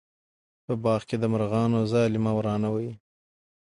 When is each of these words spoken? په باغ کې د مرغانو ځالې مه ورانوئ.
په 0.65 0.73
باغ 0.83 1.01
کې 1.09 1.15
د 1.19 1.23
مرغانو 1.33 1.79
ځالې 1.91 2.19
مه 2.25 2.31
ورانوئ. 2.37 2.89